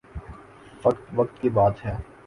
فقط 0.81 1.05
وقت 1.15 1.41
کی 1.41 1.49
بات 1.49 1.85
ہے۔ 1.85 1.95